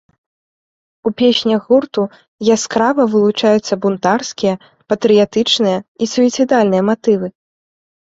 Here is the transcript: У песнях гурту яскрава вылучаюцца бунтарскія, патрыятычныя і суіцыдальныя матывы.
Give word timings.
У 1.09 1.11
песнях 1.19 1.67
гурту 1.73 2.03
яскрава 2.57 3.03
вылучаюцца 3.13 3.73
бунтарскія, 3.85 4.55
патрыятычныя 4.95 5.77
і 6.03 6.13
суіцыдальныя 6.19 6.83
матывы. 6.93 7.27